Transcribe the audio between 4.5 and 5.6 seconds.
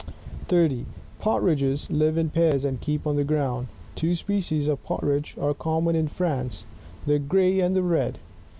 of Partridge are